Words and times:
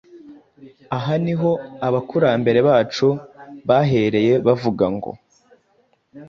Aha 0.97 1.13
ni 1.23 1.33
ho 1.39 1.51
abakurambere 1.87 2.59
bacu 2.67 3.07
bahereye 3.67 4.33
bavuga 4.45 4.85
ngo 4.95 5.11